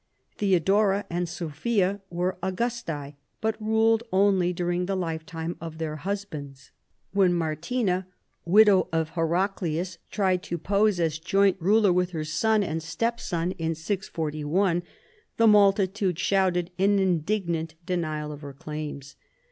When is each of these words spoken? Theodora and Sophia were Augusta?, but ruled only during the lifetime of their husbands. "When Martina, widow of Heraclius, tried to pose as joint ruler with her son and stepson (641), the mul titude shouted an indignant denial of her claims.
Theodora 0.39 1.05
and 1.11 1.29
Sophia 1.29 2.01
were 2.09 2.39
Augusta?, 2.41 3.13
but 3.39 3.61
ruled 3.61 4.01
only 4.11 4.51
during 4.51 4.87
the 4.87 4.95
lifetime 4.97 5.55
of 5.61 5.77
their 5.77 5.97
husbands. 5.97 6.71
"When 7.11 7.35
Martina, 7.35 8.07
widow 8.43 8.87
of 8.91 9.09
Heraclius, 9.11 9.99
tried 10.09 10.41
to 10.41 10.57
pose 10.57 10.99
as 10.99 11.19
joint 11.19 11.57
ruler 11.59 11.93
with 11.93 12.13
her 12.13 12.25
son 12.25 12.63
and 12.63 12.81
stepson 12.81 13.53
(641), 13.59 14.81
the 15.37 15.45
mul 15.47 15.71
titude 15.71 16.17
shouted 16.17 16.71
an 16.79 16.97
indignant 16.97 17.75
denial 17.85 18.31
of 18.31 18.41
her 18.41 18.53
claims. 18.53 19.15